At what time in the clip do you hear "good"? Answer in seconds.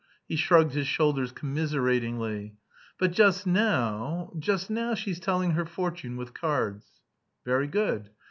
7.67-8.09